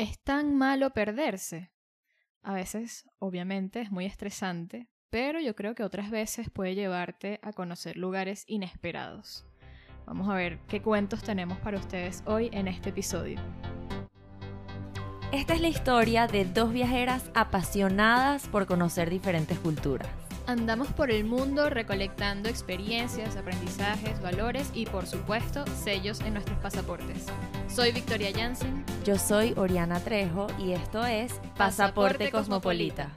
[0.00, 1.70] ¿Es tan malo perderse?
[2.42, 7.52] A veces, obviamente, es muy estresante, pero yo creo que otras veces puede llevarte a
[7.52, 9.44] conocer lugares inesperados.
[10.06, 13.38] Vamos a ver qué cuentos tenemos para ustedes hoy en este episodio.
[15.32, 20.19] Esta es la historia de dos viajeras apasionadas por conocer diferentes culturas.
[20.50, 27.26] Andamos por el mundo recolectando experiencias, aprendizajes, valores y por supuesto sellos en nuestros pasaportes.
[27.68, 28.84] Soy Victoria Jansen.
[29.04, 33.12] Yo soy Oriana Trejo y esto es Pasaporte, Cosmopolita.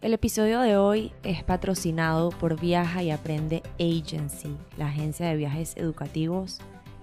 [0.00, 5.76] El episodio de hoy es patrocinado por Viaja y Aprende Agency, la agencia de viajes
[5.76, 6.58] educativos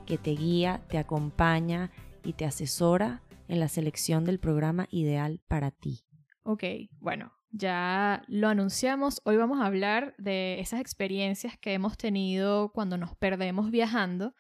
[0.06, 1.90] que te guía, te acompaña
[2.22, 6.02] y te asesora en la selección del programa ideal para ti.
[6.44, 6.66] Ok,
[7.00, 12.98] bueno, ya lo anunciamos, hoy vamos a hablar de esas experiencias que hemos tenido cuando
[12.98, 14.34] nos perdemos viajando.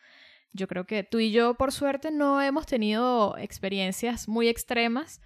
[0.51, 5.21] Yo creo que tú y yo, por suerte, no hemos tenido experiencias muy extremas,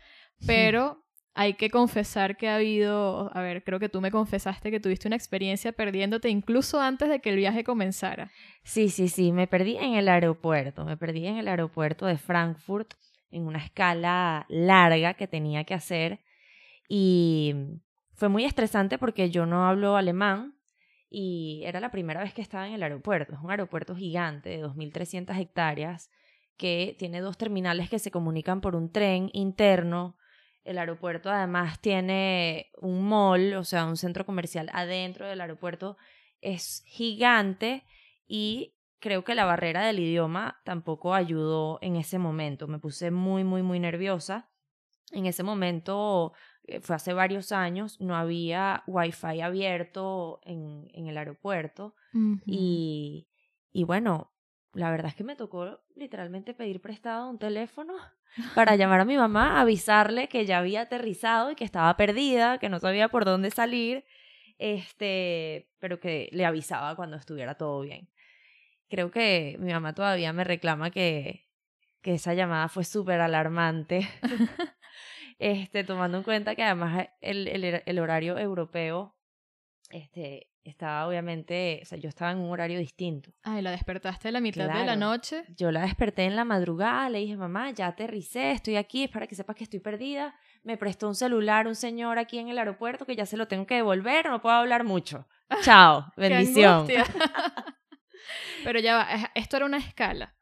[0.45, 4.79] pero hay que confesar que ha habido, a ver, creo que tú me confesaste que
[4.79, 8.31] tuviste una experiencia perdiéndote incluso antes de que el viaje comenzara.
[8.63, 12.93] Sí, sí, sí, me perdí en el aeropuerto, me perdí en el aeropuerto de Frankfurt
[13.31, 16.19] en una escala larga que tenía que hacer
[16.87, 17.55] y
[18.13, 20.55] fue muy estresante porque yo no hablo alemán
[21.09, 23.33] y era la primera vez que estaba en el aeropuerto.
[23.33, 26.09] Es un aeropuerto gigante de 2.300 hectáreas
[26.57, 30.17] que tiene dos terminales que se comunican por un tren interno.
[30.63, 35.97] El aeropuerto además tiene un mall, o sea, un centro comercial adentro del aeropuerto.
[36.41, 37.83] Es gigante
[38.25, 42.67] y creo que la barrera del idioma tampoco ayudó en ese momento.
[42.67, 44.49] Me puse muy, muy, muy nerviosa.
[45.11, 46.33] En ese momento
[46.81, 51.95] fue hace varios años, no había wifi abierto en, en el aeropuerto
[52.45, 53.27] y,
[53.71, 54.31] y bueno,
[54.73, 57.93] la verdad es que me tocó literalmente pedir prestado un teléfono
[58.55, 62.69] para llamar a mi mamá, avisarle que ya había aterrizado y que estaba perdida, que
[62.69, 64.05] no sabía por dónde salir,
[64.57, 68.09] este, pero que le avisaba cuando estuviera todo bien.
[68.89, 71.47] Creo que mi mamá todavía me reclama que,
[72.01, 74.07] que esa llamada fue súper alarmante
[75.43, 79.13] este, tomando en cuenta que además el, el, el horario europeo
[79.89, 83.31] este, estaba obviamente, o sea, yo estaba en un horario distinto.
[83.43, 85.43] Ay, la despertaste a la mitad de la noche.
[85.57, 89.27] Yo la desperté en la madrugada, le dije, mamá, ya aterricé, estoy aquí, es para
[89.27, 90.33] que sepas que estoy perdida.
[90.63, 93.67] Me prestó un celular un señor aquí en el aeropuerto que ya se lo tengo
[93.67, 95.27] que devolver, no puedo hablar mucho.
[95.63, 96.87] Chao, bendición.
[98.63, 100.35] Pero ya va, esto era una escala.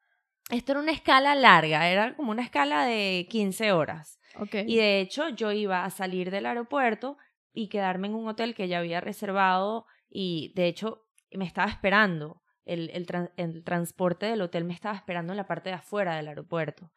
[0.52, 4.20] Esto era una escala larga, era como una escala de 15 horas.
[4.66, 7.18] Y de hecho yo iba a salir del aeropuerto
[7.54, 12.42] y quedarme en un hotel que ya había reservado y de hecho me estaba esperando.
[12.64, 12.92] El,
[13.38, 16.92] el, transporte del hotel me estaba esperando en la parte de afuera del aeropuerto.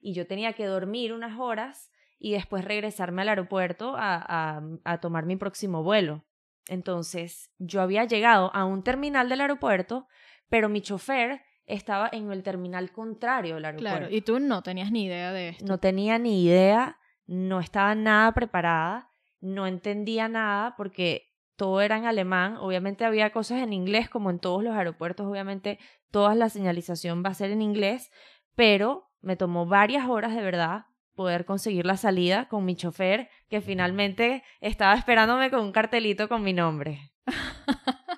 [0.00, 5.26] Y yo tenía que dormir unas horas y después regresarme al aeropuerto a, a tomar
[5.26, 6.24] mi próximo vuelo.
[6.68, 10.06] Entonces yo había llegado a un terminal del aeropuerto,
[10.48, 13.98] pero mi chofer estaba en el terminal contrario del aeropuerto.
[13.98, 15.64] Claro, y tú no tenías ni idea de esto.
[15.66, 22.06] No tenía ni idea, no estaba nada preparada, no entendía nada porque todo era en
[22.06, 25.78] alemán, obviamente había cosas en inglés como en todos los aeropuertos, obviamente
[26.10, 28.10] toda la señalización va a ser en inglés,
[28.54, 33.60] pero me tomó varias horas de verdad poder conseguir la salida con mi chofer que
[33.60, 37.12] finalmente estaba esperándome con un cartelito con mi nombre.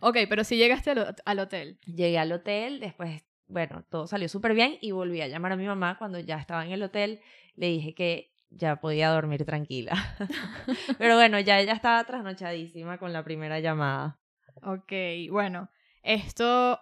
[0.00, 0.90] Ok, pero si llegaste
[1.24, 1.78] al, hotel.
[1.86, 5.66] Llegué al hotel, después, bueno, todo salió súper bien y volví a llamar a mi
[5.66, 7.20] mamá cuando ya estaba en el hotel.
[7.54, 9.94] Le dije que ya podía dormir tranquila.
[10.98, 14.18] pero bueno, ya ella estaba trasnochadísima con la primera llamada.
[14.62, 14.92] Ok,
[15.30, 15.70] bueno,
[16.02, 16.80] esto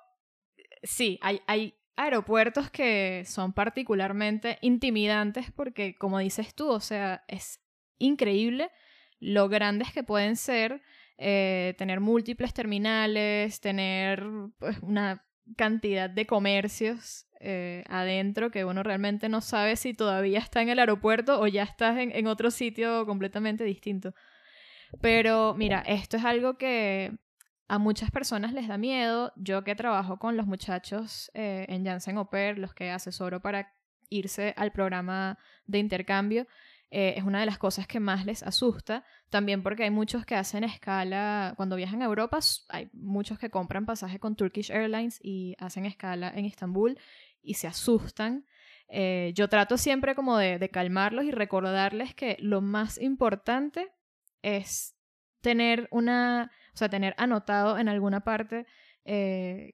[0.83, 7.61] sí, hay, hay aeropuertos que son particularmente intimidantes porque, como dices tú, o sea, es
[7.99, 8.71] increíble
[9.21, 10.83] lo grandes que pueden ser
[11.19, 14.27] eh, tener múltiples terminales, tener
[14.59, 15.25] pues, una
[15.57, 20.79] cantidad de comercios eh, adentro que uno realmente no sabe si todavía está en el
[20.79, 24.15] aeropuerto o ya estás en, otro sitio completamente distinto.
[25.00, 27.12] Pero mira, esto es algo que
[27.69, 29.33] a muchas personas les da miedo.
[29.37, 33.75] Yo que trabajo con los muchachos eh, en Janssen Oper, los que asesoro para
[34.09, 36.47] irse al programa de intercambio,
[36.91, 39.05] eh, es una de las cosas que más les asusta.
[39.31, 42.39] También porque hay muchos que hacen escala, cuando viajan a Europa,
[42.69, 46.99] hay muchos que compran pasaje con Turkish Airlines y hacen escala en Estambul
[47.43, 48.47] y se asustan.
[48.89, 53.93] Eh, yo trato siempre como de, calmarlos y recordarles que lo más importante
[54.43, 54.95] es
[55.41, 58.67] tener una, o sea, tener anotado en alguna parte
[59.05, 59.73] eh,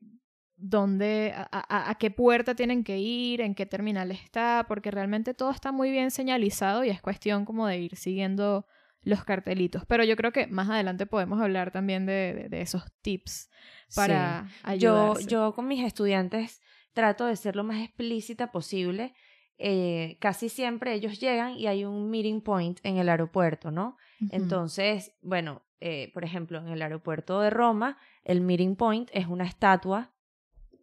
[0.60, 5.50] dónde, a, a, qué puerta tienen que ir, en qué terminal está, porque realmente todo
[5.50, 8.66] está muy bien señalizado y es cuestión como de ir siguiendo
[9.02, 9.84] los cartelitos.
[9.86, 13.50] Pero yo creo que más adelante podemos hablar también de, de, esos tips
[13.94, 14.48] para
[14.78, 16.60] Yo, yo con mis estudiantes
[16.92, 19.14] trato de ser lo más explícita posible.
[19.58, 23.96] Eh, casi siempre ellos llegan y hay un meeting point en el aeropuerto, ¿no?
[24.30, 29.44] Entonces, bueno, eh, por ejemplo, en el aeropuerto de Roma, el meeting point es una
[29.44, 30.12] estatua,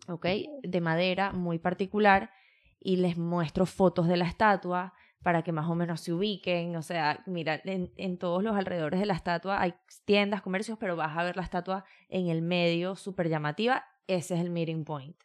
[0.08, 0.26] ¿ok?
[0.64, 2.32] De madera muy particular
[2.80, 4.94] y les muestro fotos de la estatua
[5.24, 6.76] para que más o menos se ubiquen.
[6.76, 9.74] O sea, mira, en, en todos los alrededores de la estatua hay
[10.06, 13.84] tiendas, comercios, pero vas a ver la estatua en el medio, súper llamativa.
[14.08, 15.18] Ese es el meeting point.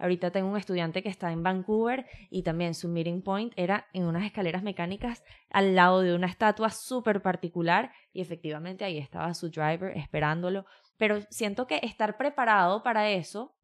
[0.00, 4.04] Ahorita tengo un estudiante que está en Vancouver y también su meeting point era en
[4.04, 9.50] unas escaleras mecánicas al lado de una estatua súper particular y efectivamente ahí estaba su
[9.50, 10.64] driver esperándolo.
[10.96, 13.54] Pero siento que estar preparado para eso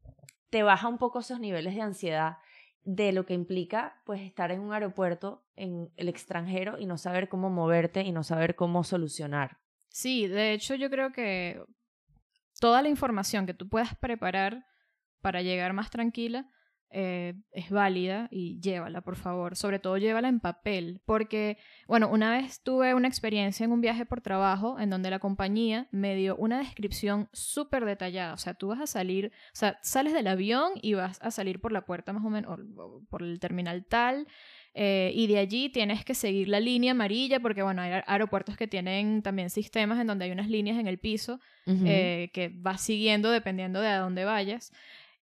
[0.49, 2.37] te baja un poco esos niveles de ansiedad
[2.83, 7.27] de lo que implica pues estar en un aeropuerto en el extranjero y no saber
[7.27, 9.57] cómo moverte y no saber cómo solucionar.
[9.89, 11.61] Sí, de hecho yo creo que
[12.59, 14.65] toda la información que tú puedas preparar
[15.21, 16.49] para llegar más tranquila
[16.89, 19.55] eh, es válida y llévala, por favor.
[19.55, 21.57] Sobre todo llévala en papel, porque,
[21.87, 25.87] bueno, una vez tuve una experiencia en un viaje por trabajo en donde la compañía
[25.91, 28.33] me dio una descripción súper detallada.
[28.33, 31.59] O sea, tú vas a salir, o sea, sales del avión y vas a salir
[31.59, 34.27] por la puerta más o menos, o por el terminal tal.
[34.79, 38.67] Eh, y de allí tienes que seguir la línea amarilla porque, bueno, hay aeropuertos que
[38.67, 43.31] tienen también sistemas en donde hay unas líneas en el piso eh, que vas siguiendo
[43.31, 44.71] dependiendo de a dónde vayas.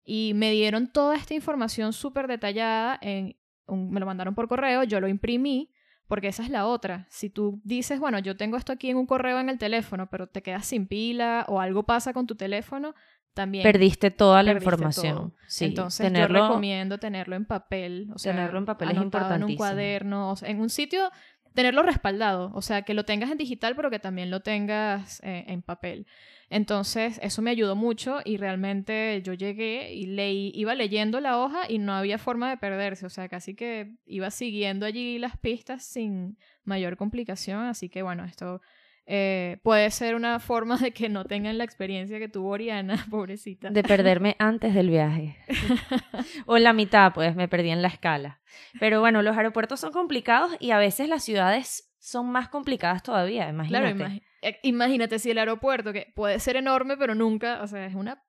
[0.06, 3.36] Y me dieron toda esta información súper detallada, en
[3.68, 5.72] me lo mandaron por correo, yo lo imprimí,
[6.08, 7.08] porque esa es la otra.
[7.10, 10.28] Si tú dices, bueno, yo tengo esto aquí en un correo en el teléfono, pero
[10.28, 12.94] te quedas sin pila o algo pasa con tu teléfono,
[13.34, 15.34] también perdiste toda la información.
[15.48, 19.48] Sí, Entonces yo recomiendo tenerlo en papel, o sea, tenerlo en papel es importantísimo.
[19.48, 21.10] en un cuaderno, en un sitio
[21.54, 25.46] tenerlo respaldado, o sea, que lo tengas en digital, pero que también lo tengas eh,
[25.48, 26.08] en papel.
[26.54, 31.64] Entonces, eso me ayudó mucho y realmente yo llegué y leí, iba leyendo la hoja
[31.68, 35.84] y no había forma de perderse, o sea, casi que iba siguiendo allí las pistas
[35.84, 38.62] sin mayor complicación, así que bueno, esto
[39.08, 43.72] eh, puede ser una forma de que no tengan la experiencia que tuvo Oriana, pobrecita.
[43.72, 45.36] De perderme antes del viaje.
[46.46, 48.42] o en la mitad, pues me perdí en la escala.
[48.80, 53.48] Pero bueno, los aeropuertos son complicados y a veces las ciudades son más complicadas todavía,
[53.48, 53.96] imagínate.
[53.96, 57.96] Claro, eh, imagínate si el aeropuerto, que puede ser enorme, pero nunca, o sea, es
[57.96, 58.22] una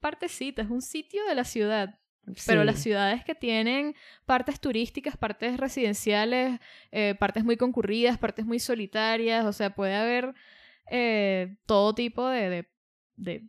[0.00, 1.98] partecita, es un sitio de la ciudad.
[2.44, 3.94] Pero las ciudades que tienen
[4.26, 6.60] partes turísticas, partes residenciales,
[6.90, 10.34] eh, partes muy concurridas, partes muy solitarias, o sea, puede haber
[10.90, 12.68] eh, todo tipo de...
[13.16, 13.42] de,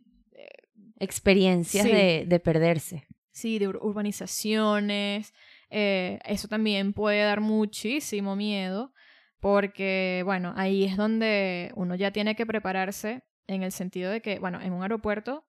[1.00, 3.06] Experiencias de, de, perderse.
[3.32, 5.34] Sí, de urbanizaciones.
[5.68, 8.94] eso también puede dar muchísimo miedo
[9.40, 14.38] porque, bueno, ahí es donde uno ya tiene que prepararse en el sentido de que,
[14.38, 15.44] bueno, en un aeropuerto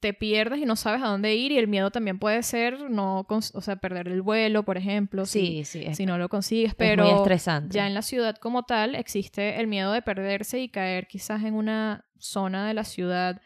[0.00, 3.26] te pierdes y no sabes a dónde ir y el miedo también puede ser no,
[3.28, 7.04] o sea, perder el vuelo, por ejemplo, sí, si, sí, si no lo consigues, pero
[7.04, 7.74] muy estresante.
[7.74, 11.54] ya en la ciudad como tal existe el miedo de perderse y caer quizás en
[11.54, 13.40] una zona de la ciudad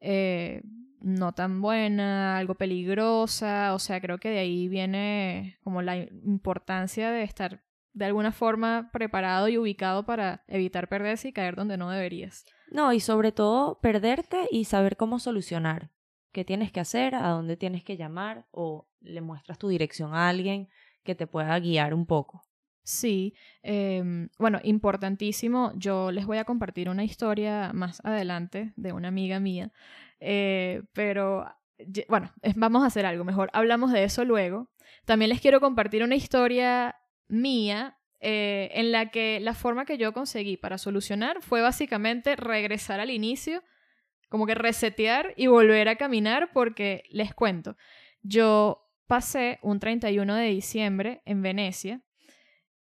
[0.00, 0.62] eh,
[1.00, 7.10] no tan buena, algo peligrosa, o sea, creo que de ahí viene como la importancia
[7.10, 7.62] de estar
[7.94, 12.44] de alguna forma preparado y ubicado para evitar perderse y caer donde no deberías.
[12.70, 15.90] No, y sobre todo perderte y saber cómo solucionar.
[16.32, 17.14] ¿Qué tienes que hacer?
[17.14, 18.46] ¿A dónde tienes que llamar?
[18.50, 20.68] ¿O le muestras tu dirección a alguien
[21.04, 22.42] que te pueda guiar un poco?
[22.84, 25.72] Sí, em, bueno, importantísimo.
[25.76, 29.72] Yo les voy a compartir una historia más adelante de una amiga mía,
[30.18, 31.46] eh, pero
[32.08, 33.50] bueno, vamos a hacer algo mejor.
[33.52, 34.70] Hablamos de eso luego.
[35.04, 36.96] También les quiero compartir una historia
[37.32, 43.00] mía eh, en la que la forma que yo conseguí para solucionar fue básicamente regresar
[43.00, 43.64] al inicio,
[44.28, 47.76] como que resetear y volver a caminar porque les cuento,
[48.22, 52.02] yo pasé un 31 de diciembre en Venecia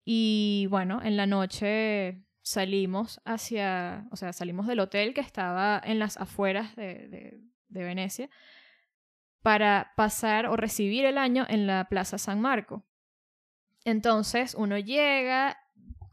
[0.06, 5.98] y bueno, en la noche salimos hacia, o sea, salimos del hotel que estaba en
[5.98, 8.30] las afueras de, de Venecia
[9.42, 12.86] para pasar o recibir el año en la Plaza San Marco.
[13.86, 15.58] Entonces uno llega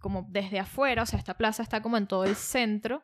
[0.00, 3.02] como desde afuera, o sea, esta plaza está como en todo el centro,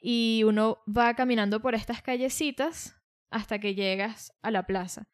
[0.00, 2.96] y uno va caminando por estas callecitas
[3.30, 5.08] hasta que llegas a la plaza.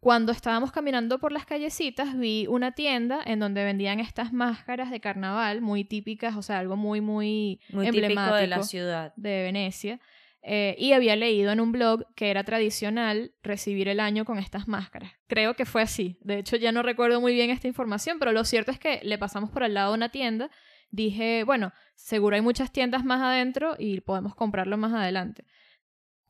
[0.00, 5.00] Cuando estábamos caminando por las callecitas vi una tienda en donde vendían estas máscaras de
[5.00, 10.00] carnaval muy típicas, o sea, algo muy, muy, muy emblemático de la ciudad de Venecia.
[10.42, 14.68] Eh, y había leído en un blog que era tradicional recibir el año con estas
[14.68, 15.12] máscaras.
[15.26, 16.18] Creo que fue así.
[16.20, 19.18] De hecho, ya no recuerdo muy bien esta información, pero lo cierto es que le
[19.18, 20.50] pasamos por al lado de una tienda.
[20.90, 25.44] Dije, bueno, seguro hay muchas tiendas más adentro y podemos comprarlo más adelante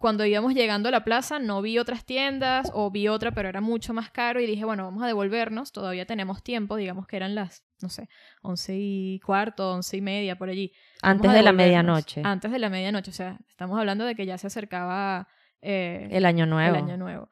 [0.00, 3.60] cuando íbamos llegando a la plaza no vi otras tiendas o vi otra pero era
[3.60, 7.34] mucho más caro y dije, bueno, vamos a devolvernos, todavía tenemos tiempo, digamos que eran
[7.34, 8.08] las, no sé,
[8.42, 10.72] once y cuarto, once y media por allí.
[11.02, 12.22] Antes de la medianoche.
[12.24, 15.28] Antes de la medianoche, o sea, estamos hablando de que ya se acercaba
[15.62, 16.76] eh, el año nuevo.
[16.76, 17.30] El año nuevo.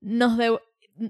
[0.00, 0.58] Nos de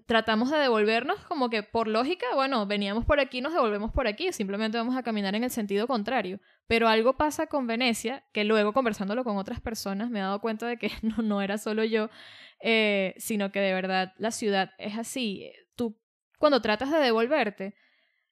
[0.06, 4.32] tratamos de devolvernos como que por lógica, bueno, veníamos por aquí, nos devolvemos por aquí,
[4.32, 6.40] simplemente vamos a caminar en el sentido contrario.
[6.66, 10.66] Pero algo pasa con Venecia, que luego conversándolo con otras personas me he dado cuenta
[10.66, 12.11] de que no, no era solo yo,
[12.61, 15.50] eh, sino que de verdad la ciudad es así.
[15.75, 15.99] Tú,
[16.38, 17.75] cuando tratas de devolverte,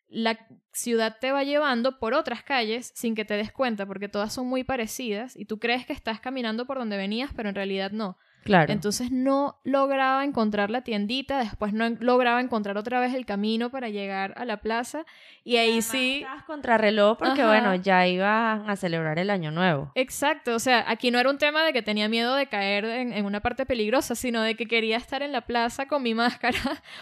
[0.09, 0.39] la
[0.73, 4.47] ciudad te va llevando por otras calles sin que te des cuenta, porque todas son
[4.47, 8.17] muy parecidas y tú crees que estás caminando por donde venías, pero en realidad no.
[8.45, 8.73] Claro.
[8.73, 13.91] Entonces no lograba encontrar la tiendita, después no lograba encontrar otra vez el camino para
[13.91, 15.05] llegar a la plaza
[15.45, 16.21] y ahí sí...
[16.21, 19.93] Estabas contrarreloj porque bueno, ya iban a celebrar el año nuevo.
[19.95, 23.25] Exacto, o sea, aquí no era un tema de que tenía miedo de caer en,
[23.27, 26.59] una parte peligrosa, sino de que quería estar en la plaza con mi máscara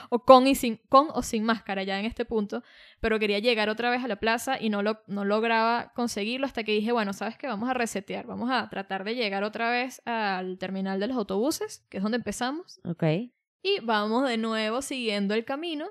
[0.09, 2.65] o con, y sin, con o sin máscara ya en este punto,
[3.01, 6.65] pero quería llegar otra vez a la plaza y no, lo, no lograba conseguirlo hasta
[6.65, 7.47] que dije, bueno, ¿sabes qué?
[7.47, 11.85] Vamos a resetear, vamos a tratar de llegar otra vez al terminal de los autobuses,
[11.89, 12.81] que es donde empezamos.
[12.85, 13.05] Ok.
[13.63, 15.87] Y vamos de nuevo siguiendo el camino.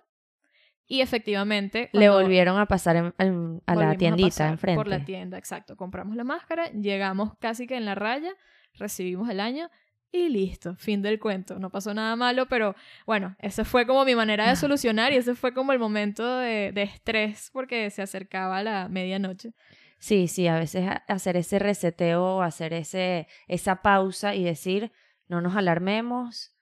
[0.88, 1.90] Y efectivamente...
[1.94, 4.78] Le volvieron a pasar a la tiendita enfrente.
[4.78, 5.76] Por la tienda, exacto.
[5.76, 8.34] Compramos la máscara, llegamos casi que en la raya,
[8.74, 9.70] recibimos el año
[10.15, 11.60] y listo, fin del cuento.
[11.60, 15.36] No pasó nada malo, pero bueno, esa fue como mi manera de solucionar y ese
[15.36, 19.53] fue como el momento de, estrés porque se acercaba la medianoche.
[20.00, 24.91] Sí, sí, a veces hacer ese reseteo, hacer ese, esa pausa y decir,
[25.27, 26.55] no nos alarmemos,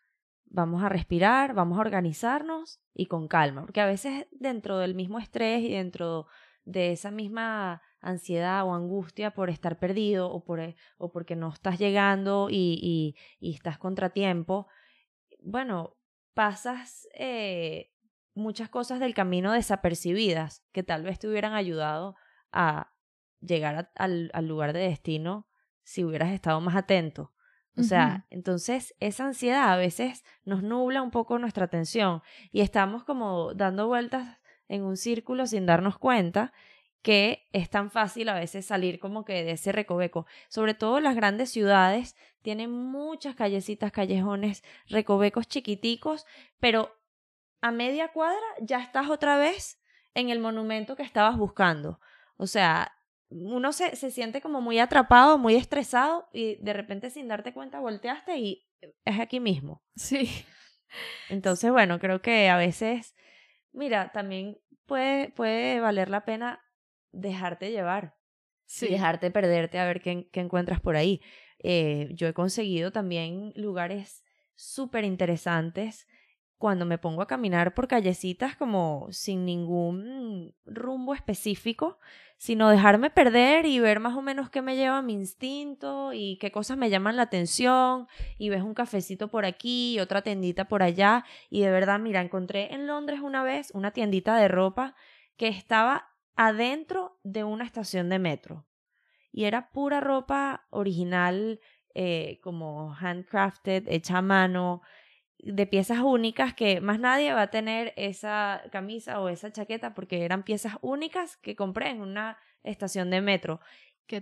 [0.46, 5.20] vamos a respirar, vamos a organizarnos y con calma, porque a veces dentro del mismo
[5.20, 6.28] estrés y dentro
[6.64, 11.50] de esa misma ansiedad o angustia por estar perdido o, por, e, o porque no
[11.52, 14.68] estás llegando y, y, estás contratiempo,
[15.40, 15.96] bueno,
[16.34, 17.92] pasas eh,
[18.36, 22.16] muchas cosas del camino desapercibidas que tal vez te hubieran ayudado
[22.52, 22.94] a
[23.40, 25.48] llegar al, al, lugar de destino
[25.84, 27.34] si hubieras estado más atento.
[27.76, 33.04] O sea, entonces esa ansiedad a veces nos nubla un poco nuestra atención y estamos
[33.04, 36.54] como dando vueltas en un círculo sin darnos cuenta
[37.04, 40.26] que es tan fácil a veces salir como que de ese recoveco.
[40.48, 46.26] Sobre todo las grandes ciudades tienen muchas callecitas, callejones, recovecos chiquiticos,
[46.60, 46.98] pero
[47.62, 49.82] a media cuadra ya estás otra vez
[50.14, 52.00] en el monumento que estabas buscando.
[52.38, 52.94] O sea,
[53.30, 57.82] uno se, se siente como muy atrapado, muy estresado y de repente sin darte cuenta
[57.82, 58.66] volteaste y
[59.04, 59.84] es aquí mismo.
[59.96, 60.30] Sí.
[61.30, 63.14] Entonces, bueno, creo que a veces,
[63.72, 66.64] mira, también puede, puede valer la pena
[67.14, 68.16] dejarte llevar.
[68.66, 68.88] Sí.
[68.88, 71.22] Y dejarte perderte a ver qué, qué encuentras por ahí.
[71.60, 74.24] Eh, yo he conseguido también lugares
[74.56, 76.08] súper interesantes
[76.64, 82.00] cuando me pongo a caminar por callecitas como sin ningún rumbo específico,
[82.38, 86.52] sino dejarme perder y ver más o menos qué me lleva mi instinto y qué
[86.52, 90.84] cosas me llaman la atención y ves un cafecito por aquí y otra tiendita por
[90.84, 94.96] allá y de verdad, mira, encontré en Londres una vez una tiendita de ropa
[95.36, 98.66] que estaba adentro de una estación de metro.
[99.32, 101.60] Y era pura ropa original,
[101.96, 104.82] eh, como handcrafted, hecha a mano,
[105.40, 110.24] de piezas únicas que más nadie va a tener esa camisa o esa chaqueta porque
[110.24, 113.60] eran piezas únicas que compré en una estación de metro.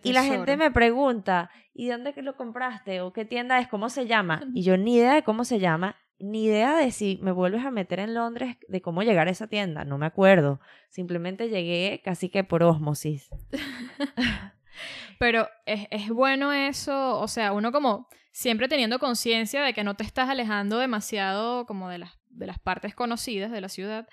[0.03, 3.01] Y la gente me pregunta, ¿y dónde lo compraste?
[3.01, 3.67] ¿O qué tienda es?
[3.67, 4.41] ¿Cómo se llama?
[4.53, 7.71] Y yo ni idea de cómo se llama ni idea de si me vuelves a
[7.71, 10.59] meter en Londres, de cómo llegar a esa tienda, no me acuerdo.
[10.89, 13.29] Simplemente llegué casi que por osmosis.
[15.19, 19.95] Pero es, es, bueno eso, o sea, uno como siempre teniendo conciencia de que no
[19.95, 24.07] te estás alejando demasiado como de las, de las partes conocidas de la ciudad,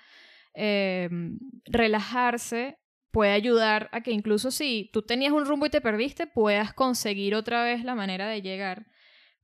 [0.53, 2.77] em, relajarse
[3.11, 7.33] puede ayudar a que incluso si tú tenías un rumbo y te perdiste, puedas conseguir
[7.33, 8.85] otra vez la manera de llegar.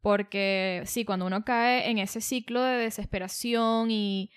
[0.06, 4.30] Porque sí, cuando uno cae en ese ciclo de desesperación y,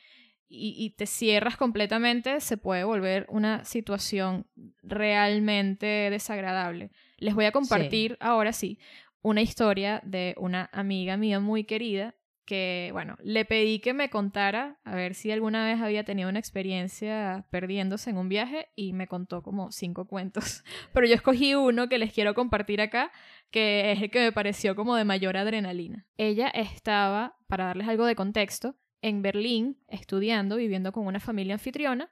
[0.48, 4.46] y, te cierras completamente, se puede volver una situación
[4.82, 6.90] realmente desagradable.
[7.18, 8.78] Les voy a compartir ahora sí
[9.20, 12.14] una historia de una amiga mía muy querida
[12.48, 16.38] que, bueno, le pedí que me contara a ver si alguna vez había tenido una
[16.38, 20.64] experiencia perdiéndose en un viaje y me contó como cinco cuentos.
[20.94, 23.12] Pero yo escogí uno que les quiero compartir acá,
[23.50, 26.06] que es el que me pareció como de mayor adrenalina.
[26.16, 32.10] Ella estaba, para darles algo de contexto, en Berlín estudiando, viviendo con una familia anfitriona,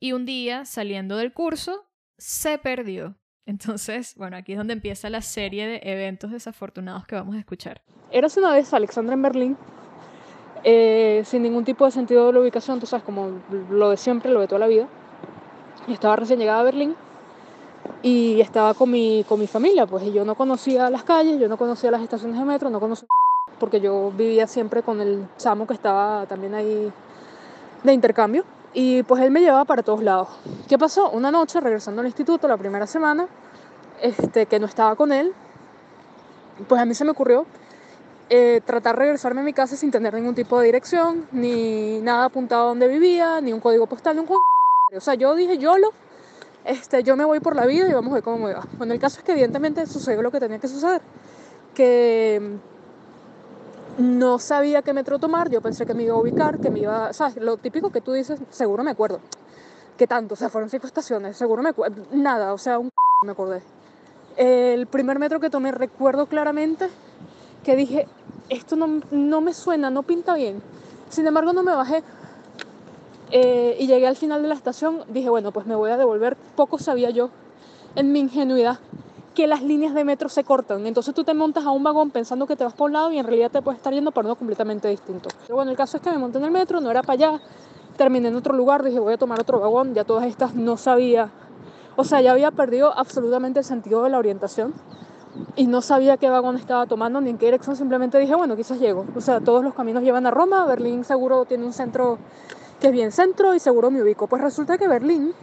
[0.00, 1.84] y un día, saliendo del curso,
[2.16, 3.18] se perdió.
[3.46, 7.80] Entonces, bueno, aquí es donde empieza la serie de eventos desafortunados que vamos a escuchar.
[8.10, 9.56] Eras una vez Alexandra en Berlín,
[10.64, 14.32] eh, sin ningún tipo de sentido de la ubicación, tú sabes, como lo de siempre,
[14.32, 14.88] lo de toda la vida.
[15.88, 16.96] Estaba recién llegada a Berlín
[18.02, 21.48] y estaba con mi, con mi familia, pues, y yo no conocía las calles, yo
[21.48, 23.06] no conocía las estaciones de metro, no conocía
[23.58, 26.92] porque yo vivía siempre con el chamo que estaba también ahí
[27.82, 28.44] de intercambio.
[28.78, 30.28] Y pues él me llevaba para todos lados.
[30.68, 31.08] ¿Qué pasó?
[31.08, 33.26] Una noche, regresando al instituto, la primera semana,
[34.02, 35.32] este, que no estaba con él,
[36.68, 37.46] pues a mí se me ocurrió
[38.28, 42.26] eh, tratar de regresarme a mi casa sin tener ningún tipo de dirección, ni nada
[42.26, 45.78] apuntado a donde vivía, ni un código postal, ni un O sea, yo dije, yo
[45.78, 45.88] lo,
[46.66, 48.66] este, yo me voy por la vida y vamos a ver cómo me va.
[48.76, 51.00] Bueno, el caso es que evidentemente sucedió lo que tenía que suceder.
[51.74, 52.58] Que
[53.98, 57.12] no sabía qué metro tomar, yo pensé que me iba a ubicar, que me iba,
[57.12, 57.36] ¿sabes?
[57.36, 59.20] Lo típico que tú dices, seguro me acuerdo.
[59.96, 60.34] ¿Qué tanto?
[60.34, 62.02] O sea, fueron cinco estaciones, seguro me acuerdo.
[62.12, 62.90] Nada, o sea, un
[63.24, 63.62] me acordé.
[64.36, 66.88] El primer metro que tomé recuerdo claramente
[67.64, 68.06] que dije,
[68.50, 70.60] esto no, no me suena, no pinta bien.
[71.08, 72.02] Sin embargo, no me bajé.
[73.32, 76.36] Eh, y llegué al final de la estación, dije, bueno, pues me voy a devolver.
[76.54, 77.30] Poco sabía yo,
[77.94, 78.78] en mi ingenuidad,
[79.36, 80.86] que las líneas de metro se cortan.
[80.86, 83.18] Entonces tú te montas a un vagón pensando que te vas por un lado y
[83.18, 85.28] en realidad te puedes estar yendo para uno completamente distinto.
[85.42, 87.40] Pero bueno, el caso es que me monté en el metro, no era para allá,
[87.98, 91.28] terminé en otro lugar, dije voy a tomar otro vagón, ya todas estas no sabía,
[91.96, 94.72] o sea, ya había perdido absolutamente el sentido de la orientación
[95.54, 98.80] y no sabía qué vagón estaba tomando ni en qué dirección, simplemente dije, bueno, quizás
[98.80, 99.04] llego.
[99.14, 102.16] O sea, todos los caminos llevan a Roma, Berlín seguro tiene un centro
[102.80, 104.28] que es bien centro y seguro me ubico.
[104.28, 105.34] Pues resulta que Berlín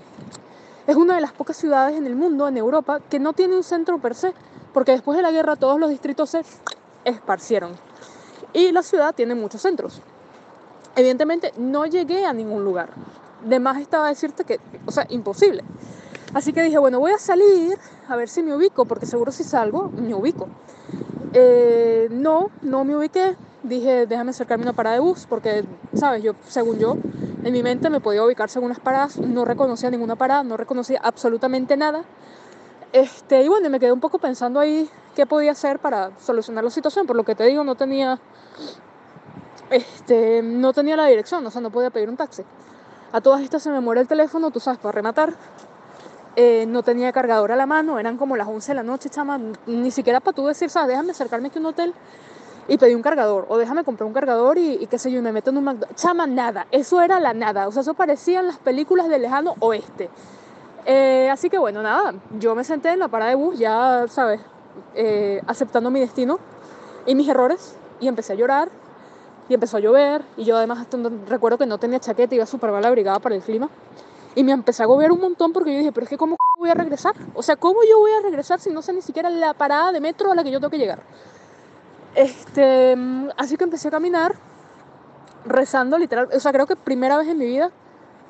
[0.87, 3.63] es una de las pocas ciudades en el mundo, en Europa, que no tiene un
[3.63, 4.33] centro per se,
[4.73, 6.43] porque después de la guerra todos los distritos se
[7.05, 7.71] esparcieron.
[8.53, 10.01] Y la ciudad tiene muchos centros.
[10.95, 12.89] Evidentemente no llegué a ningún lugar.
[13.45, 15.63] De más estaba decirte que, o sea, imposible.
[16.33, 19.43] Así que dije, bueno, voy a salir a ver si me ubico, porque seguro si
[19.43, 20.47] salgo, me ubico.
[21.33, 23.35] Eh, no, no me ubiqué.
[23.63, 26.21] Dije, déjame acercarme a una parada de bus, porque, ¿sabes?
[26.21, 26.97] Yo, según yo,
[27.43, 30.99] en mi mente me podía ubicar según las paradas, no reconocía ninguna parada, no reconocía
[31.03, 32.03] absolutamente nada.
[32.93, 36.69] Este, y bueno, me quedé un poco pensando ahí qué podía hacer para solucionar la
[36.69, 37.05] situación.
[37.05, 38.19] Por lo que te digo, no tenía,
[39.71, 42.43] este, no tenía la dirección, o sea, no podía pedir un taxi.
[43.11, 45.33] A todas estas se me muere el teléfono, tú sabes, para rematar.
[46.35, 49.39] Eh, no tenía cargador a la mano, eran como las 11 de la noche, chama,
[49.67, 51.93] ni siquiera para tú decir, sabes, déjame acercarme aquí a un hotel
[52.67, 55.31] y pedí un cargador, o déjame comprar un cargador y, qué sé yo, y me
[55.31, 56.01] meto en un McDonald's.
[56.01, 59.55] Chama, nada, eso era la nada, o sea, eso parecía en las películas del lejano
[59.59, 60.09] oeste.
[60.85, 64.41] Eh, así que bueno, nada, yo me senté en la parada de bus, ya, ¿sabes?
[64.95, 66.39] Eh, aceptando mi destino
[67.05, 68.69] y mis errores, y empecé a llorar,
[69.49, 70.87] y empezó a llover, y yo además
[71.27, 73.69] recuerdo que no tenía chaqueta, iba súper mal abrigada para el clima,
[74.35, 76.69] y me empecé a agobiar un montón porque yo dije, pero es que ¿cómo voy
[76.69, 77.13] a regresar?
[77.35, 79.99] O sea, ¿cómo yo voy a regresar si no sé ni siquiera la parada de
[79.99, 81.01] metro a la que yo tengo que llegar?
[82.15, 82.95] Este,
[83.37, 84.35] así que empecé a caminar
[85.45, 87.71] rezando literal, o sea, creo que primera vez en mi vida,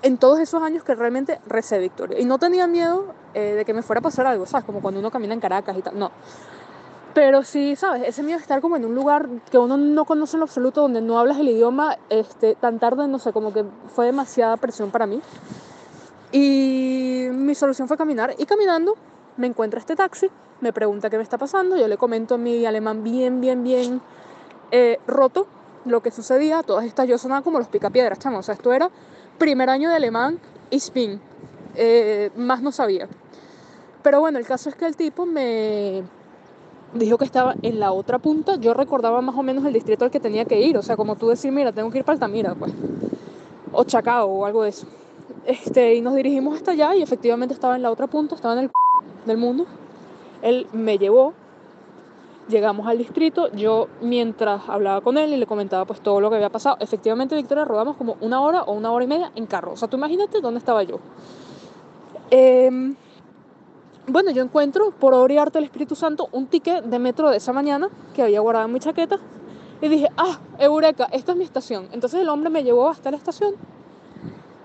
[0.01, 2.19] en todos esos años que realmente recé victoria.
[2.19, 4.65] Y no tenía miedo eh, de que me fuera a pasar algo, ¿sabes?
[4.65, 6.11] Como cuando uno camina en Caracas y tal, no.
[7.13, 8.03] Pero sí, ¿sabes?
[8.07, 10.81] Ese miedo de estar como en un lugar que uno no conoce en lo absoluto,
[10.81, 14.89] donde no hablas el idioma, este, tan tarde, no sé, como que fue demasiada presión
[14.91, 15.21] para mí.
[16.31, 18.33] Y mi solución fue caminar.
[18.39, 18.95] Y caminando
[19.37, 20.29] me encuentra este taxi,
[20.61, 24.01] me pregunta qué me está pasando, yo le comento en mi alemán bien, bien, bien
[24.71, 25.47] eh, roto
[25.85, 26.63] lo que sucedía.
[26.63, 28.39] Todas estas yo sonaba como los picapiedras, chamo.
[28.39, 28.89] O sea, esto era
[29.37, 31.19] primer año de alemán y spin.
[31.75, 33.07] Eh, más no sabía.
[34.01, 36.03] Pero bueno, el caso es que el tipo me
[36.93, 38.55] dijo que estaba en la otra punta.
[38.57, 40.77] Yo recordaba más o menos el distrito al que tenía que ir.
[40.77, 42.73] O sea, como tú decir, mira, tengo que ir para Altamira, pues.
[43.71, 44.87] O Chacao o algo de eso.
[45.45, 48.61] Este, y nos dirigimos hasta allá y efectivamente estaba en la otra punta, estaba en
[48.61, 48.71] el
[49.25, 49.65] del mundo.
[50.41, 51.33] Él me llevó,
[52.49, 56.35] llegamos al distrito, yo mientras hablaba con él y le comentaba pues todo lo que
[56.35, 59.73] había pasado, efectivamente Victoria rodamos como una hora o una hora y media en carro,
[59.73, 60.99] o sea, tú imagínate dónde estaba yo.
[62.29, 62.95] Em,
[64.07, 67.89] bueno, yo encuentro por oriarte el Espíritu Santo un ticket de metro de esa mañana
[68.13, 69.19] que había guardado en mi chaqueta
[69.81, 71.87] y dije, ah, Eureka, esta es mi estación.
[71.93, 73.55] Entonces el hombre me llevó hasta la estación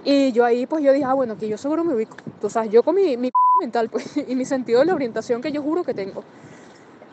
[0.05, 2.17] y yo ahí, pues yo dije, ah, bueno, que yo seguro me ubico.
[2.49, 5.85] Sabes, yo con mi mental pues, y mi sentido de la orientación que yo juro
[5.85, 6.23] que tengo.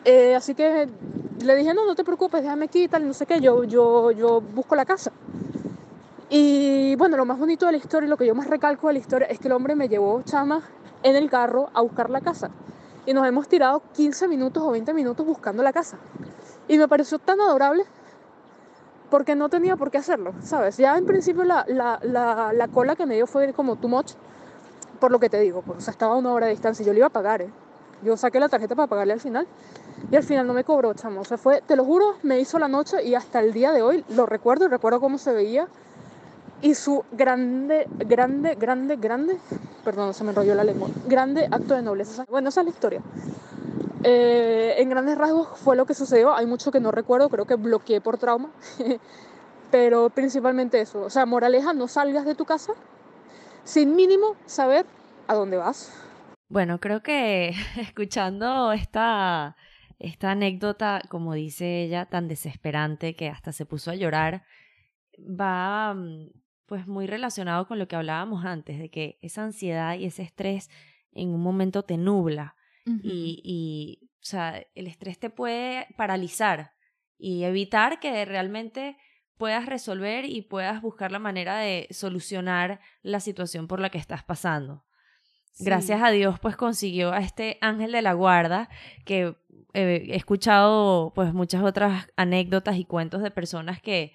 [0.04, 0.88] Eh, así que
[1.44, 4.40] le dije, no, no te preocupes, déjame aquí tal, no sé qué, yo, yo, yo
[4.40, 5.12] busco la casa.
[6.28, 8.98] Y bueno, lo más bonito de la historia, lo que yo más recalco de la
[8.98, 10.62] historia, es que el hombre me llevó, chama,
[11.02, 12.50] en el carro a buscar la casa.
[13.04, 15.98] Y nos hemos tirado 15 minutos o 20 minutos buscando la casa.
[16.68, 17.84] Y me pareció tan adorable
[19.10, 20.76] porque no tenía por qué hacerlo, ¿sabes?
[20.76, 24.12] Ya en principio la, la, la, la cola que me dio fue como too much,
[24.96, 26.86] por lo que te digo, pues, o sea, estaba a una hora de distancia y
[26.86, 27.50] yo le iba a pagar, ¿eh?
[28.02, 29.46] Yo saqué la tarjeta para pagarle al final
[30.10, 31.22] y al final no me cobró, chamo.
[31.22, 33.82] O sea, fue, te lo juro, me hizo la noche y hasta el día de
[33.82, 35.66] hoy lo recuerdo y recuerdo cómo se veía
[36.62, 39.38] y su grande, grande, grande, grande,
[39.84, 42.24] perdón, se me enrolló la lengua, grande acto de nobleza.
[42.28, 43.00] Bueno, esa es la historia.
[44.02, 47.56] Eh, en grandes rasgos fue lo que sucedió, hay mucho que no recuerdo, creo que
[47.56, 48.50] bloqueé por trauma,
[49.70, 52.72] pero principalmente eso, o sea, moraleja, no salgas de tu casa
[53.66, 54.86] sin mínimo saber
[55.26, 55.92] a dónde vas.
[56.48, 59.56] Bueno, creo que escuchando esta,
[59.98, 64.44] esta anécdota, como dice ella, tan desesperante que hasta se puso a llorar,
[65.18, 66.30] va mm,
[66.66, 70.70] pues muy relacionado con lo que hablábamos antes, de que esa ansiedad y ese estrés
[71.12, 72.54] en un momento te nubla
[73.02, 76.74] y, y, o sea, el estrés te puede paralizar
[77.18, 78.96] y evitar que realmente
[79.36, 84.22] puedas resolver y puedas buscar la manera de solucionar la situación por la que estás
[84.22, 84.84] pasando.
[85.58, 88.68] Gracias a Dios, pues consiguió a este ángel de la guarda
[89.06, 89.36] que
[89.72, 94.12] eh, he escuchado pues muchas otras anécdotas y cuentos de personas que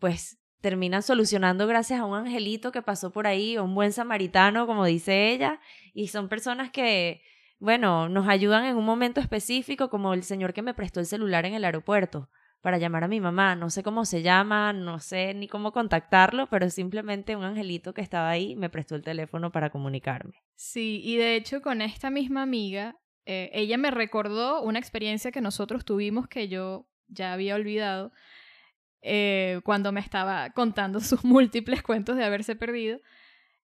[0.00, 4.84] pues terminan solucionando gracias a un angelito que pasó por ahí, un buen samaritano, como
[4.84, 5.60] dice ella,
[5.94, 7.22] y son personas que,
[7.60, 11.46] bueno, nos ayudan en un momento específico, como el señor que me prestó el celular
[11.46, 12.28] en el aeropuerto
[12.66, 13.54] para llamar a mi mamá.
[13.54, 18.00] No sé cómo se llama, no sé ni cómo contactarlo, pero simplemente un angelito que
[18.00, 20.42] estaba ahí me prestó el teléfono para comunicarme.
[20.56, 25.40] Sí, y de hecho con esta misma amiga, eh, ella me recordó una experiencia que
[25.40, 28.10] nosotros tuvimos que yo ya había olvidado
[29.00, 32.98] eh, cuando me estaba contando sus múltiples cuentos de haberse perdido.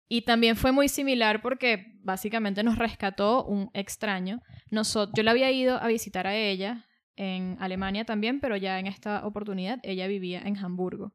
[0.08, 4.42] Y también fue muy similar porque básicamente nos rescató un extraño.
[4.72, 6.88] Nosotros, yo la había ido a visitar a ella
[7.20, 11.12] en Alemania también, pero ya en esta oportunidad ella vivía en Hamburgo.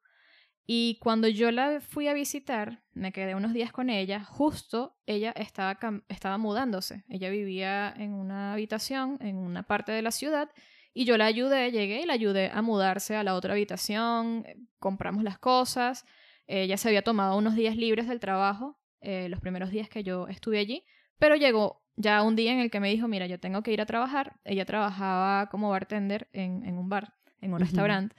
[0.67, 5.31] Y cuando yo la fui a visitar, me quedé unos días con ella, justo ella
[5.35, 7.03] estaba, estaba mudándose.
[7.09, 10.49] Ella vivía en una habitación en una parte de la ciudad
[10.93, 14.57] y yo la ayudé, llegué y la ayudé a mudarse a la otra habitación, eh,
[14.77, 16.05] compramos las cosas,
[16.45, 20.27] ella se había tomado unos días libres del trabajo, eh, los primeros días que yo
[20.27, 20.83] estuve allí,
[21.17, 23.81] pero llegó ya un día en el que me dijo, mira, yo tengo que ir
[23.81, 28.15] a trabajar, ella trabajaba como bartender en, en un bar, en un restaurante,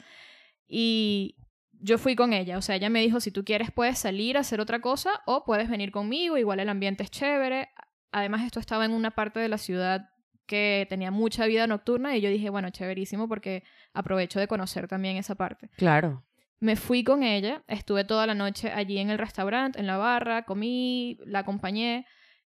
[0.68, 1.36] y
[1.72, 4.40] yo fui con ella, o sea, ella me dijo, si tú quieres puedes salir a
[4.40, 7.68] hacer otra cosa o puedes venir conmigo, igual el ambiente es chévere,
[8.12, 10.08] además esto estaba en una parte de la ciudad
[10.46, 15.16] que tenía mucha vida nocturna y yo dije, bueno, chéverísimo porque aprovecho de conocer también
[15.16, 15.68] esa parte.
[15.76, 16.24] Claro.
[16.60, 20.44] Me fui con ella, estuve toda la noche allí en el restaurante, en la barra,
[20.44, 22.06] comí, la acompañé.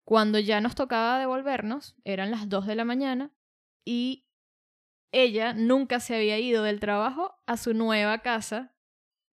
[0.07, 3.33] Cuando ya nos tocaba devolvernos, eran las 2 de la mañana
[3.85, 4.25] y
[5.11, 8.73] ella nunca se había ido del trabajo a su nueva casa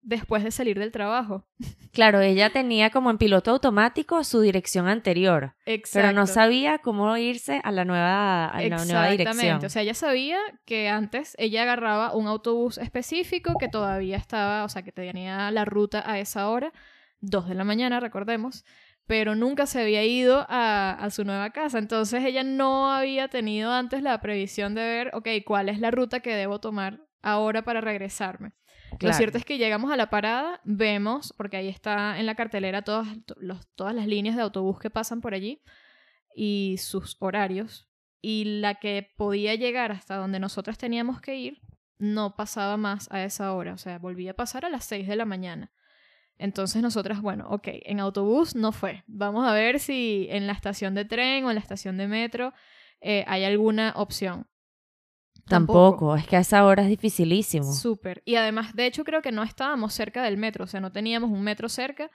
[0.02, 1.48] después de salir del trabajo.
[1.94, 6.08] Claro, ella tenía como en piloto automático su dirección anterior, Exacto.
[6.08, 9.28] pero no sabía cómo irse a la nueva, a la nueva dirección.
[9.28, 14.64] Exactamente, o sea, ella sabía que antes ella agarraba un autobús específico que todavía estaba,
[14.64, 16.74] o sea, que tenía la ruta a esa hora,
[17.20, 18.66] dos de la mañana, recordemos,
[19.08, 21.78] pero nunca se había ido a, a, su nueva casa.
[21.78, 26.22] Entonces ella no había tenido antes la previsión de ver, ok, cuál es la ruta
[26.22, 28.54] que debo tomar ahora para regresarme.
[29.00, 32.84] Lo cierto es que llegamos a la parada, vemos, porque ahí está en la cartelera
[32.84, 35.62] todas, los, todas las líneas de autobús que pasan por allí
[36.36, 37.90] y sus horarios.
[38.22, 41.62] Y la que podía llegar hasta donde nosotras teníamos que ir
[41.98, 45.16] no pasaba más a esa hora, o sea, volvía a pasar a las 6 de
[45.16, 45.72] la mañana.
[46.44, 49.06] Entonces nosotras, bueno, ok, en autobús no fue.
[49.08, 52.54] Vamos a ver si en la estación de tren o en la estación de metro
[53.00, 54.46] eh, hay alguna opción.
[55.48, 56.18] Tampoco.
[56.18, 57.72] es que a esa hora es dificilísimo.
[57.72, 58.22] Súper.
[58.26, 61.32] Y además, de hecho, creo que no estábamos cerca del metro, o sea, no teníamos
[61.32, 62.12] un metro cerca.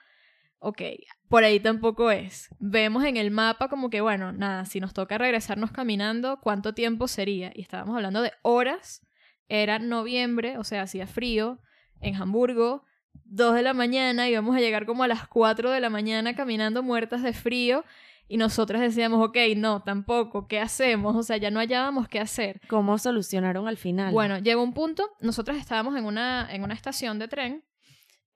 [0.59, 0.83] Ok,
[1.31, 2.55] por ahí tampoco es.
[2.59, 7.09] Vemos en el mapa como que, bueno, nada, si nos toca regresarnos caminando, ¿cuánto tiempo
[7.09, 7.51] sería?
[7.55, 9.01] Y estábamos hablando de horas.
[9.49, 11.61] Era noviembre, o sea, hacía frío
[12.03, 12.85] en Hamburgo.
[13.24, 16.83] Dos de la mañana, íbamos a llegar como a las cuatro de la mañana caminando
[16.83, 17.85] muertas de frío
[18.28, 21.16] y nosotras decíamos, ok, no, tampoco, ¿qué hacemos?
[21.16, 22.61] O sea, ya no hallábamos qué hacer.
[22.68, 24.12] ¿Cómo solucionaron al final?
[24.12, 27.64] Bueno, llegó un punto, nosotras estábamos en una, en una estación de tren,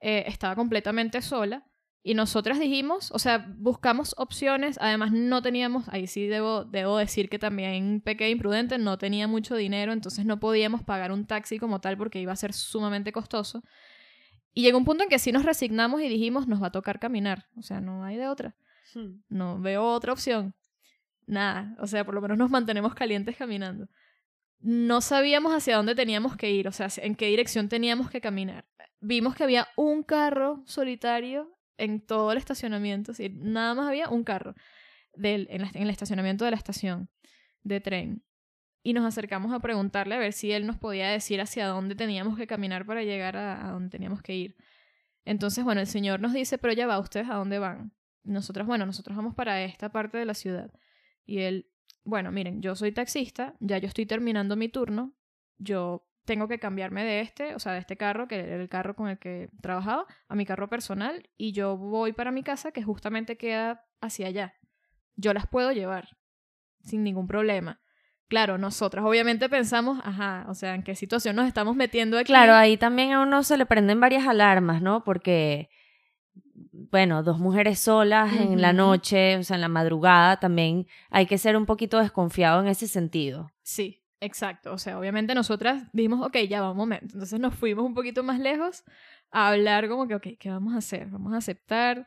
[0.01, 1.65] eh, estaba completamente sola,
[2.05, 7.29] Y nosotras dijimos, o sea, buscamos opciones, además no teníamos, ahí sí debo, debo decir
[7.29, 11.81] que también pequé imprudente, no tenía mucho dinero, entonces no podíamos pagar un taxi como
[11.81, 13.63] tal porque iba a ser sumamente costoso.
[14.55, 16.99] Y llegó un punto en que sí nos resignamos y dijimos, nos va a tocar
[16.99, 18.55] caminar, o sea, no hay de otra,
[18.95, 19.23] Hmm.
[19.31, 20.55] no veo otra opción.
[21.27, 23.89] Nada, o sea, por lo menos nos mantenemos calientes caminando.
[24.61, 28.67] No sabíamos hacia dónde teníamos que ir, o sea, en qué dirección teníamos que caminar.
[29.01, 34.23] Vimos que había un carro solitario en todo el estacionamiento, sí, nada más había un
[34.25, 34.55] carro
[35.15, 37.09] del, en, la- en el estacionamiento de la estación
[37.65, 38.23] de tren.
[38.83, 42.37] Y nos acercamos a preguntarle a ver si él nos podía decir hacia dónde teníamos
[42.37, 44.57] que caminar para llegar a, a donde teníamos que ir.
[45.25, 47.93] Entonces, bueno, el señor nos dice, pero ya va, ¿ustedes a dónde van?
[48.25, 50.73] Nosotros, bueno, nosotros vamos para esta parte de la ciudad.
[51.25, 51.71] Y él,
[52.05, 55.15] bueno, miren, yo soy taxista, ya yo estoy terminando mi turno,
[55.59, 58.95] yo tengo que cambiarme de este, o sea, de este carro, que era el carro
[58.95, 62.83] con el que trabajaba, a mi carro personal, y yo voy para mi casa, que
[62.83, 64.55] justamente queda hacia allá.
[65.17, 66.17] Yo las puedo llevar,
[66.81, 67.81] sin ningún problema.
[68.33, 72.29] Claro, nosotras obviamente pensamos, ajá, o sea, ¿en qué situación nos estamos metiendo aquí?
[72.29, 75.05] Claro, ahí también a uno se le prenden varias alarmas, ¿no?
[75.05, 75.69] Porque,
[76.91, 81.37] bueno, dos mujeres solas en la noche, o sea, en la madrugada, también hay que
[81.37, 83.53] ser un poquito desconfiado en ese sentido.
[83.61, 84.73] Sí, exacto.
[84.73, 87.09] O sea, obviamente nosotras dijimos, ok, ya va un momento.
[87.13, 88.83] Entonces nos fuimos un poquito más lejos
[89.31, 91.09] a hablar como que, ok, ¿qué vamos a hacer?
[91.09, 92.07] Vamos a aceptar.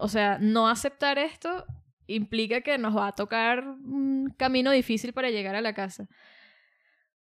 [0.00, 1.64] O sea, no aceptar esto
[2.06, 6.08] implica que nos va a tocar un camino difícil para llegar a la casa.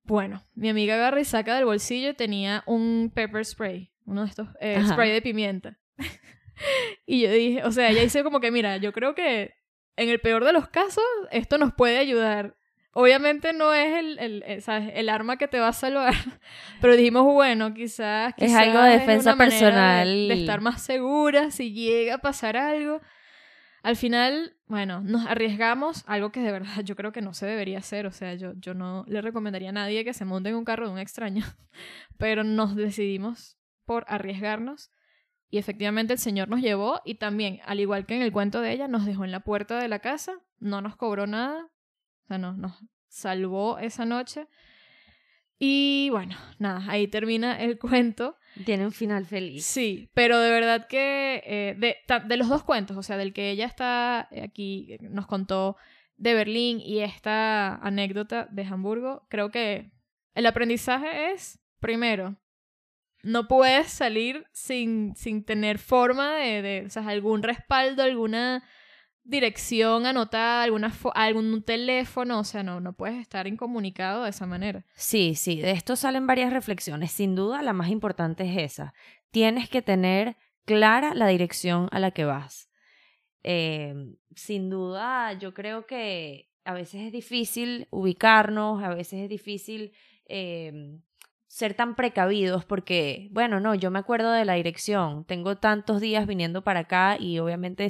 [0.04, 4.28] Bueno, mi amiga agarra y saca del bolsillo y tenía un pepper spray, uno de
[4.28, 5.78] estos eh, spray de pimienta.
[7.06, 9.54] y yo dije, o sea, ella dice como que, mira, yo creo que
[9.96, 12.56] en el peor de los casos esto nos puede ayudar.
[12.94, 14.90] Obviamente no es el, el, el, ¿sabes?
[14.94, 16.12] el arma que te va a salvar,
[16.80, 20.28] pero dijimos, bueno, quizás, Es quizás algo de defensa una manera de- personal.
[20.28, 23.00] de estar más segura si llega a pasar algo.
[23.82, 27.78] Al final, bueno, nos arriesgamos, algo que de verdad yo creo que no se debería
[27.78, 28.06] hacer.
[28.06, 30.86] O sea, yo, yo no le recomendaría a nadie que se monte en un carro
[30.86, 31.44] de un extraño.
[32.18, 34.90] Pero nos decidimos por arriesgarnos.
[35.50, 38.72] Y efectivamente el Señor nos llevó y también, al igual que en el cuento de
[38.72, 41.68] ella, nos dejó en la puerta de la casa, no nos cobró nada,
[42.24, 44.48] o sea, no, nos salvó esa noche.
[45.58, 48.38] Y bueno, nada, ahí termina el cuento.
[48.64, 49.64] Tiene un final feliz.
[49.64, 53.50] Sí, pero de verdad que eh, de, de los dos cuentos, o sea, del que
[53.50, 55.76] ella está eh, aquí, nos contó
[56.16, 59.90] de Berlín y esta anécdota de Hamburgo, creo que
[60.34, 62.36] el aprendizaje es, primero,
[63.22, 68.64] no puedes salir sin, sin tener forma de, de, o sea, algún respaldo, alguna
[69.24, 70.64] dirección anotada,
[71.14, 74.84] algún teléfono, o sea, no, no puedes estar incomunicado de esa manera.
[74.94, 77.12] Sí, sí, de esto salen varias reflexiones.
[77.12, 78.94] Sin duda, la más importante es esa.
[79.30, 82.68] Tienes que tener clara la dirección a la que vas.
[83.44, 83.94] Eh,
[84.34, 89.92] sin duda, yo creo que a veces es difícil ubicarnos, a veces es difícil
[90.26, 90.98] eh,
[91.52, 96.26] ser tan precavidos porque, bueno, no, yo me acuerdo de la dirección, tengo tantos días
[96.26, 97.86] viniendo para acá y obviamente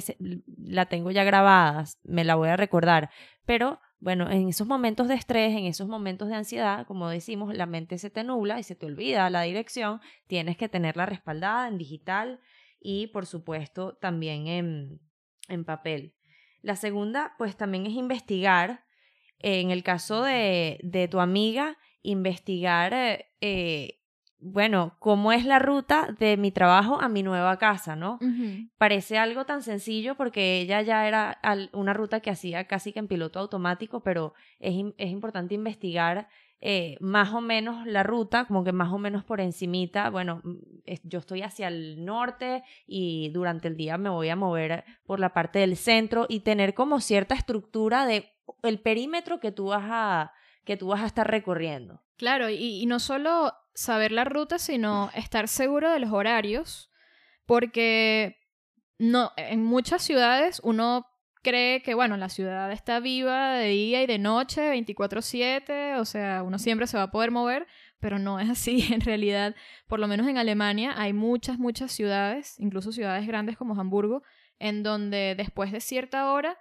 [0.57, 3.09] la tengo ya grabada, me la voy a recordar,
[3.45, 7.65] pero bueno, en esos momentos de estrés, en esos momentos de ansiedad, como decimos, la
[7.65, 11.77] mente se te nubla y se te olvida la dirección, tienes que tenerla respaldada en
[11.77, 12.41] digital
[12.81, 14.99] y por supuesto también en,
[15.47, 16.15] en papel.
[16.61, 18.83] La segunda, pues también es investigar,
[19.39, 23.99] en el caso de, de tu amiga, investigar, eh, eh,
[24.39, 28.19] bueno, cómo es la ruta de mi trabajo a mi nueva casa, ¿no?
[28.77, 32.99] Parece algo tan sencillo porque ella ya era al- una ruta que hacía casi que
[32.99, 36.27] en piloto automático, pero es, es importante investigar
[36.65, 40.09] eh, más o menos la ruta, como que más o menos por encimita.
[40.09, 44.35] Bueno, mm, es- yo estoy hacia el norte y durante el día me voy a
[44.37, 48.29] mover por la parte del centro y tener como cierta estructura de
[48.63, 50.31] el perímetro que tú vas a,
[50.65, 52.01] que tú vas a estar recorriendo.
[52.17, 56.91] Claro, y, no solo saber la ruta, sino estar seguro de los horarios,
[57.45, 58.37] porque
[58.97, 61.07] no, en muchas ciudades uno
[61.41, 66.43] cree que, bueno, la ciudad está viva de día y de noche, 24/7, o sea,
[66.43, 67.67] uno siempre se va a poder mover,
[67.99, 68.87] pero no es así.
[68.93, 69.55] En realidad,
[69.87, 74.23] por lo menos en Alemania, hay muchas, muchas ciudades, incluso ciudades grandes como Hamburgo,
[74.59, 76.57] en donde después de cierta hora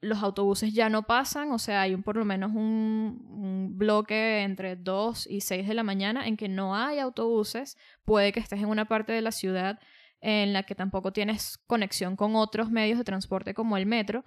[0.00, 4.42] los autobuses ya no pasan, o sea, hay un, por lo menos un, un bloque
[4.42, 8.60] entre 2 y 6 de la mañana en que no hay autobuses, puede que estés
[8.60, 9.78] en una parte de la ciudad
[10.20, 14.24] en la que tampoco tienes conexión con otros medios de transporte como el metro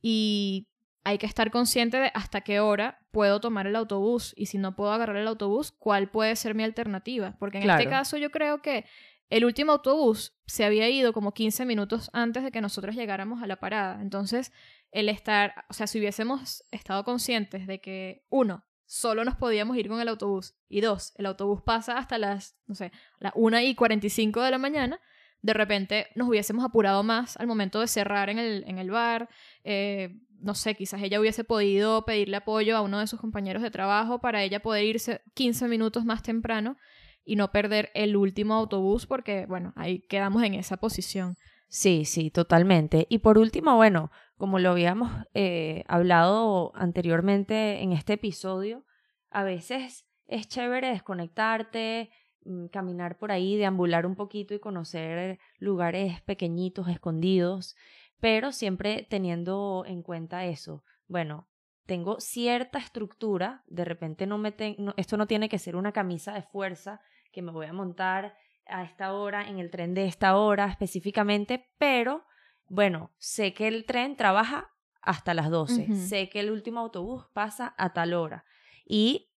[0.00, 0.68] y
[1.04, 4.76] hay que estar consciente de hasta qué hora puedo tomar el autobús y si no
[4.76, 8.62] puedo agarrar el autobús, cuál puede ser mi alternativa, porque en este caso yo creo
[8.62, 8.84] que
[9.32, 13.46] el último autobús se había ido como 15 minutos antes de que nosotros llegáramos a
[13.46, 14.02] la parada.
[14.02, 14.52] Entonces,
[14.90, 19.88] el estar, o sea, si hubiésemos estado conscientes de que, uno, solo nos podíamos ir
[19.88, 23.74] con el autobús, y dos, el autobús pasa hasta las, no sé, las 1 y
[23.74, 25.00] 45 de la mañana,
[25.40, 29.30] de repente nos hubiésemos apurado más al momento de cerrar en el, en el bar.
[29.64, 33.70] Eh, no sé, quizás ella hubiese podido pedirle apoyo a uno de sus compañeros de
[33.70, 36.76] trabajo para ella poder irse 15 minutos más temprano
[37.24, 41.36] y no perder el último autobús porque, bueno, ahí quedamos en esa posición.
[41.68, 43.06] Sí, sí, totalmente.
[43.08, 48.84] Y por último, bueno, como lo habíamos eh, hablado anteriormente en este episodio,
[49.30, 52.10] a veces es chévere desconectarte,
[52.44, 57.76] mm, caminar por ahí, deambular un poquito y conocer lugares pequeñitos, escondidos,
[58.20, 60.84] pero siempre teniendo en cuenta eso.
[61.08, 61.48] Bueno,
[61.86, 64.54] tengo cierta estructura, de repente no me
[64.96, 67.00] esto no tiene que ser una camisa de fuerza
[67.32, 71.68] que me voy a montar a esta hora en el tren de esta hora específicamente,
[71.78, 72.24] pero
[72.68, 77.74] bueno, sé que el tren trabaja hasta las 12, sé que el último autobús pasa
[77.76, 78.44] a tal hora
[78.86, 79.30] y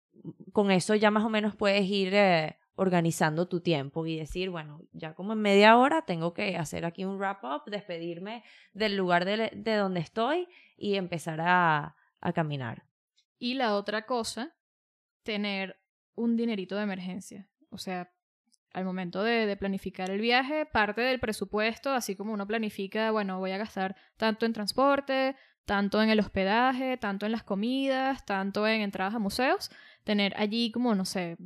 [0.53, 4.83] con eso ya más o menos puedes ir eh, organizando tu tiempo y decir, bueno,
[4.93, 9.25] ya como en media hora tengo que hacer aquí un wrap up, despedirme del lugar
[9.25, 12.83] de, de donde estoy y empezar a, a caminar.
[13.39, 14.57] Y la otra cosa,
[15.23, 15.77] tener
[16.17, 17.49] un dinerito de emergencia.
[17.71, 18.11] O sea,
[18.73, 23.39] al momento de, de, planificar el viaje, parte del presupuesto, así como uno planifica, bueno,
[23.39, 28.67] voy a gastar tanto en transporte, tanto en el hospedaje, tanto en las comidas, tanto
[28.67, 29.71] en entradas a museos,
[30.03, 31.37] tener allí como, no sé,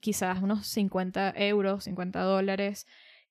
[0.00, 2.86] quizás unos 50 euros, 50 dólares,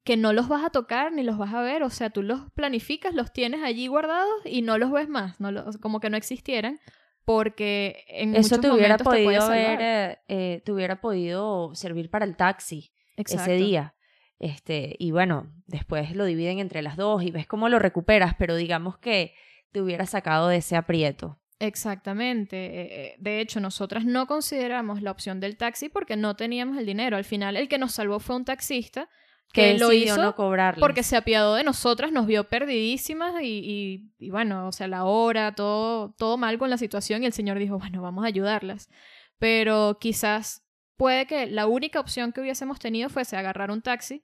[0.08, 2.50] que no los vas a tocar ni los vas a ver, o sea, tú los
[2.52, 6.80] planificas, los tienes allí guardados y no los ves más, no como que no existieran,
[7.26, 12.36] porque en Eso te hubiera podido te eh, eh, te hubiera podido servir para el
[12.36, 13.94] taxi ese día.
[14.38, 18.56] Este, y bueno, después lo dividen entre las dos y ves cómo lo recuperas, pero
[18.56, 19.34] digamos que
[19.72, 21.38] te hubiera sacado de ese aprieto.
[21.58, 23.10] Exactamente.
[23.10, 27.18] Eh, de hecho, nosotras no consideramos la opción del taxi porque no teníamos el dinero.
[27.18, 29.10] Al final, el que nos salvó fue un taxista
[29.52, 30.34] que lo hizo no
[30.78, 35.54] porque se apiadó de nosotras, nos vio perdidísimas y, y, bueno, o sea, la hora,
[35.54, 38.90] todo, todo mal con la situación y el señor dijo, bueno, vamos a ayudarlas.
[39.38, 40.64] Pero quizás
[40.96, 44.22] puede que la única opción que hubiésemos tenido fuese agarrar un taxi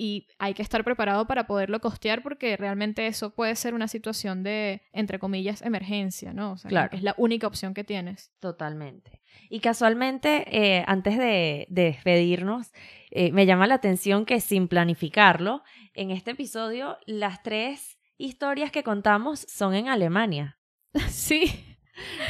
[0.00, 4.44] y hay que estar preparado para poderlo costear porque realmente eso puede ser una situación
[4.44, 6.52] de, entre comillas, emergencia, ¿no?
[6.52, 6.96] O sea, claro.
[6.96, 8.30] es la única opción que tienes.
[8.38, 9.20] Totalmente.
[9.50, 12.72] Y casualmente, eh, antes de, despedirnos,
[13.10, 18.84] eh, me llama la atención que sin planificarlo, en este episodio las tres historias que
[18.84, 20.58] contamos son en Alemania.
[21.10, 21.64] Sí.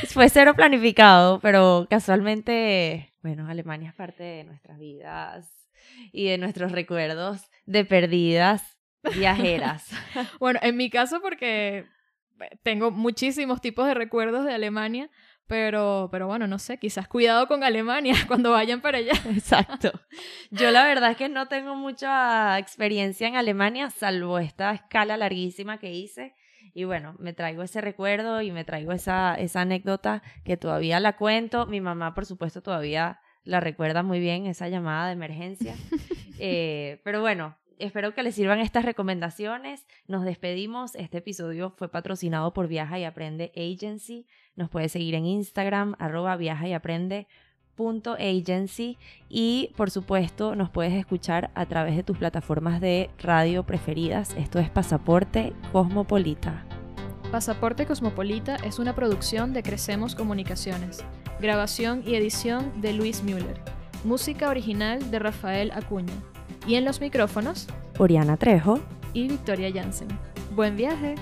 [0.09, 5.69] Fue cero planificado, pero casualmente, bueno, Alemania es parte de nuestras vidas
[6.11, 8.79] y de nuestros recuerdos de perdidas
[9.15, 9.87] viajeras.
[10.41, 11.85] bueno, en mi caso porque
[12.63, 15.11] tengo muchísimos tipos de recuerdos de Alemania,
[15.47, 19.13] pero, pero bueno, no sé, quizás cuidado con Alemania cuando vayan para allá.
[19.31, 19.93] Exacto.
[20.51, 25.79] Yo la verdad es que no tengo mucha experiencia en Alemania, salvo esta escala larguísima
[25.79, 26.35] que hice.
[26.75, 31.17] Y bueno, me traigo ese recuerdo y me traigo esa, esa anécdota que todavía la
[31.17, 31.67] cuento.
[31.67, 35.75] Mi mamá, por supuesto, todavía la recuerda muy bien, esa llamada de emergencia.
[36.39, 39.87] Eh, pero bueno, espero que les sirvan estas recomendaciones.
[40.07, 40.95] Nos despedimos.
[40.95, 44.27] Este episodio fue patrocinado por Viaja y Aprende Agency.
[44.57, 47.27] Nos puedes seguir en Instagram, arroba viaja y aprende.
[48.19, 48.99] Agency
[49.29, 54.35] y por supuesto nos puedes escuchar a través de tus plataformas de radio preferidas.
[54.37, 56.65] Esto es Pasaporte Cosmopolita.
[57.31, 61.05] Pasaporte Cosmopolita es una producción de Crecemos Comunicaciones.
[61.41, 63.78] Grabación y edición de Luis Müller.
[64.05, 66.13] Música original de Rafael Acuña.
[66.67, 67.67] Y en los micrófonos,
[67.99, 68.81] Oriana Trejo
[69.13, 70.09] y Victoria Jansen.
[70.55, 71.17] Buen viaje.